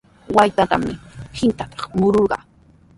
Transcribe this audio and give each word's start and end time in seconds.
Waytatami 0.35 0.93
qintrantraw 1.37 1.91
mururqaa. 1.99 2.43